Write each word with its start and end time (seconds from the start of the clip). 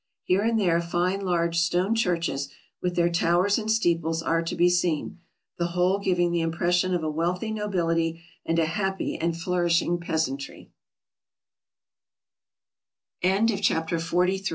Here 0.23 0.41
and 0.41 0.59
there 0.59 0.81
fine 0.81 1.19
large 1.21 1.59
stone 1.59 1.93
churches, 1.93 2.49
with 2.81 2.95
their 2.95 3.11
towers 3.11 3.59
and 3.59 3.69
steeples, 3.69 4.23
are 4.23 4.41
to 4.41 4.55
be 4.55 4.67
seen, 4.67 5.19
the 5.59 5.67
whole 5.77 5.99
giving 5.99 6.31
the 6.31 6.41
impression 6.41 6.95
of 6.95 7.03
a 7.03 7.11
wealthy 7.11 7.51
nobility 7.51 8.23
and 8.43 8.57
a 8.57 8.65
happy 8.65 9.15
and 9.19 9.37
flour 9.39 9.67
ishing 9.69 9.99
peasan 10.03 10.39